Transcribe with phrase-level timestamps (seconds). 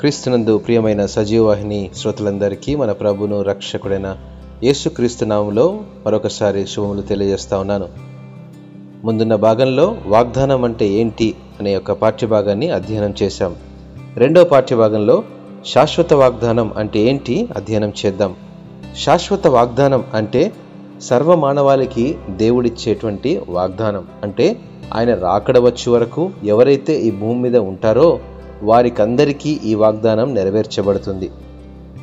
[0.00, 4.16] క్రీస్తునందు ప్రియమైన సజీవవాహిని శ్రోతలందరికీ మన ప్రభును రక్షకుడైన
[4.64, 7.88] యేసుక్రీస్తు నామంలో మరొకసారి శుభములు తెలియజేస్తా ఉన్నాను.
[9.04, 13.56] ముందున్న భాగంలో వాగ్దానం అంటే ఏంటి అనే యొక్క పాఠ్యభాగాన్ని అధ్యయనం చేశాం.
[14.16, 15.22] రెండో పాఠ్యభాగంలో
[15.66, 18.34] శాశ్వత వాగ్దానం అంటే ఏంటి అధ్యయనం చేద్దాం.
[19.04, 20.52] శాశ్వత వాగ్దానం అంటే
[21.00, 24.04] సర్వ మానవాళికి దేవుడిచ్చేటువంటి వాగ్దానం.
[24.22, 24.56] అంటే
[24.94, 28.18] ఆయన రాకడ వచ్చే వరకు ఎవరైతే ఈ భూమి మీద ఉంటారో
[28.64, 31.30] వారికందరికీ ఈ వాగ్దానం నెరవేర్చబడుతుంది.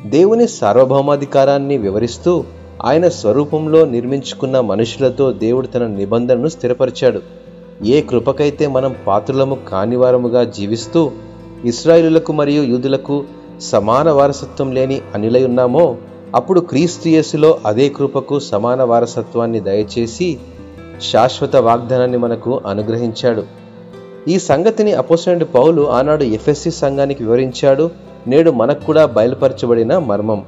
[0.06, 2.44] దేవుని సార్వభౌమాధికారాన్ని వివరిస్తూ
[2.84, 7.20] ఆయన స్వరూపంలో నిర్మించుకున్న మనుషులతో దేవుడు తన నిబంధనను స్థిరపరిచాడు.
[7.84, 11.10] ఏ కృపకైతే మనం పాత్రులము కానివారముగా జీవిస్తూ
[11.64, 13.24] ఇస్రాయిలులకు మరియు యూదులకు
[13.60, 15.96] సమాన వారసత్వం లేని అనిలై ఉన్నామో
[16.34, 20.38] అప్పుడు క్రీస్తు యేసులో అదే కృపకు సమాన వారసత్వాన్ని దయచేసి
[21.12, 23.61] శాశ్వత వాగ్దానాన్ని మనకు అనుగ్రహించాడు.
[24.28, 27.90] ఈ సంగతిని అపోసనుడి పౌలు ఆనాడు ఎఫ్ఎస్సి సంఘానికి వివరించాడు.
[28.26, 30.44] నేడు మనకు కూడా బయలుపరచబడిన మర్మం.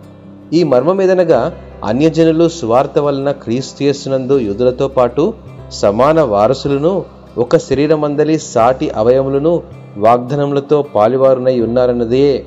[0.53, 1.53] ఈ మర్మం ఏదనగా
[1.85, 5.35] అన్యజనులు సువార్త వలన క్రీస్తు యేసునందు యుధులతో పాటు
[5.71, 7.05] సమాన వారసులను
[7.39, 9.63] ఒక శరీరమందలి సాటి అవయములను
[9.97, 12.45] వాగ్దనములతో పాలివారునై ఉన్నారన్నదే.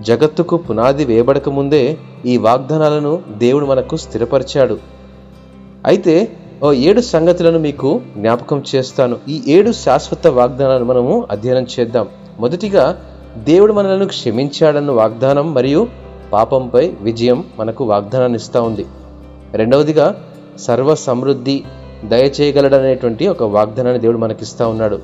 [0.00, 4.78] జగత్తుకు పునాది వేయబడక ముందే ఈ వాగ్దానాలను దేవుడు మనకు స్థిరపరిచాడు.
[5.86, 6.36] అయితే
[6.68, 9.16] ఏడు సంగతులను మీకు జ్ఞాపకం చేస్తాను.
[9.28, 12.08] ఈ ఏడు శాశ్వత వాగ్దానాలను మనము అధ్యయనం చేద్దాం.
[12.40, 13.02] మొదటిగా
[13.36, 15.88] దేవుడు మనలను క్షమించాడన్న వాగ్దానం మరియు
[16.32, 18.86] పాపంపై విజయం మనకు వాగ్దానాన్ని ఇస్తూ ఉంది.
[19.54, 20.22] రెండవదిగా
[20.58, 21.62] సర్వ సమృద్ధి
[22.04, 24.98] దయచేయగలడనేటువంటి ఒక వాగ్దానాన్ని దేవుడు మనకిస్తూ ఉన్నాడు.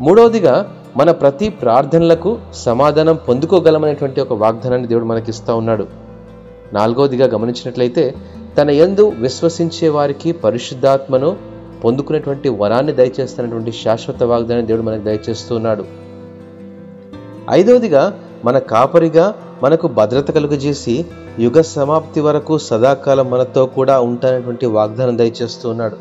[0.00, 5.86] మూడవదిగా మన ప్రతి ప్రార్థనలకు సమాధానం పొందుకోగలమనేటువంటి ఒక వాగ్దానాన్ని దేవుడు మనకిస్తూ ఉన్నాడు.
[6.72, 8.14] నాలుగవదిగా గమనించినట్లయితే
[8.58, 11.36] తన యందు విశ్వసించే వారికి పరిశుద్ధాత్మను
[11.84, 15.84] పొందుకునేటువంటి వరాన్ని దయచేస్తున్నటువంటి శాశ్వత వాగ్దానాన్ని దేవుడు మనకు దయచేస్తున్నాడు.
[17.50, 21.06] ఐదవదిగా మన కాపరిగా మనకు భద్రత కలుగజేసి
[21.38, 25.96] యుగ సమాప్తి వరకు సదాకాలం మనతో కూడా ఉంటానటువంటి వాగ్దానం దయచేస్తూ ఉన్నాడు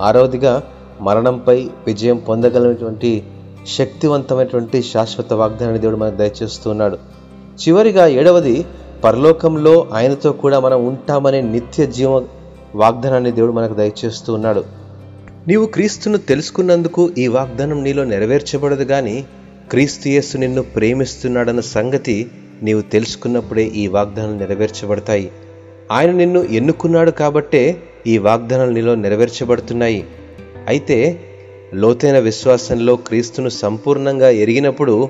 [0.00, 0.62] ఆరవదిగా
[1.00, 3.26] మరణంపై విజయం పొందగలిగినటువంటి
[3.66, 6.96] శక్తివంతమైనటువంటి శాశ్వత వాగ్దానాన్ని దేవుడు మనకు దయచేస్తున్నాడు.
[7.62, 8.66] చివరిగా ఏడవది
[9.04, 12.26] పరలోకంలో ఆయనతో కూడా మనం ఉంటామనే నిత్య జీవ
[12.74, 14.64] వాగ్దానాన్ని దేవుడు మనకు దయచేస్తూ ఉన్నాడు.
[15.48, 19.24] నీవు క్రీస్తును తెలుసుకున్నందుకు ఈ వాగ్దానం నీలో నెరవేర్చబడదు కానీ
[19.70, 22.30] క్రీస్తు యేసు నిన్ను ప్రేమిస్తున్నాడన్న సంగతి
[22.62, 25.30] నీవు తెలుసుకున్నప్పుడే ఈ వాగ్దానాలు నెరవేర్చబడతాయి.
[25.92, 30.04] ఆయన నిన్ను ఎన్నుకున్నాడు కాబట్టే ఈ వాగ్దానాలు నీలో నెరవేర్చబడుతున్నాయి.
[30.68, 31.20] అయితే
[31.74, 35.08] లోతైన విశ్వాసంలో క్రీస్తును సంపూర్ణంగా ఎరిగినప్పుడు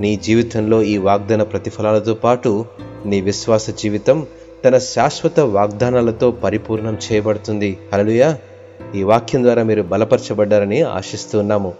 [0.00, 2.64] నీ జీవితంలో ఈ వాగ్దాన ప్రతిఫలాలతో పాటు
[3.06, 4.26] నీ విశ్వాస జీవితం
[4.64, 7.78] తన శాశ్వత వాగ్దానాలతో పరిపూర్ణం చేయబడుతుంది.
[7.92, 8.38] అలలుయా
[8.94, 11.74] ఈ వాక్యం ద్వారా మీరు బలపరచబడ్డారని ఆశిస్తున్నాము.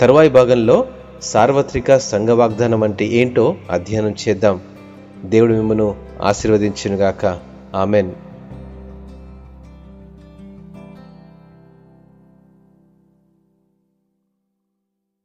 [0.00, 0.86] తరువాయి భాగంలో
[1.22, 4.60] సార్వత్రిక సంఘ వాగ్దానం అంటే ఏంటో అధ్యయనం చేద్దాం.
[5.24, 7.40] దేవుడు మిమ్మను ఆశీర్వదించునుగాక.
[7.74, 8.10] ఆమెన్.